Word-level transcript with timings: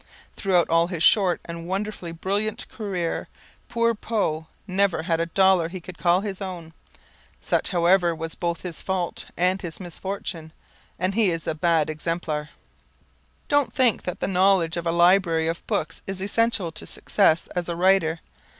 Throughout 0.35 0.67
all 0.67 0.87
his 0.87 1.03
short 1.03 1.41
and 1.45 1.67
wonderfully 1.67 2.11
brilliant 2.11 2.67
career, 2.69 3.27
poor 3.69 3.93
Poe 3.93 4.47
never 4.65 5.03
had 5.03 5.19
a 5.19 5.27
dollar 5.27 5.69
he 5.69 5.79
could 5.79 5.99
call 5.99 6.21
his 6.21 6.41
own. 6.41 6.73
Such, 7.39 7.69
however, 7.69 8.15
was 8.15 8.33
both 8.33 8.63
his 8.63 8.81
fault 8.81 9.25
and 9.37 9.61
his 9.61 9.79
misfortune 9.79 10.53
and 10.97 11.13
he 11.13 11.29
is 11.29 11.45
a 11.45 11.53
bad 11.53 11.87
exemplar. 11.87 12.49
Don't 13.47 13.75
think 13.75 14.01
that 14.01 14.21
the 14.21 14.27
knowledge 14.27 14.75
of 14.75 14.87
a 14.87 14.91
library 14.91 15.47
of 15.47 15.67
books 15.67 16.01
is 16.07 16.19
essential 16.19 16.71
to 16.71 16.87
success 16.87 17.45
as 17.55 17.69
a 17.69 17.75
writer. 17.75 18.21